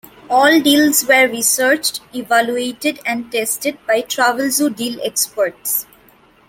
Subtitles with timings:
[0.31, 5.85] All deals were researched, evaluated and tested by Travelzoo Deal Experts.